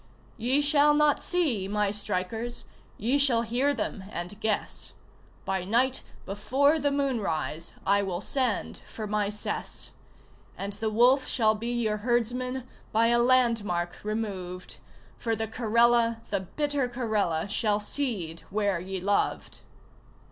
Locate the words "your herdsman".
11.71-12.67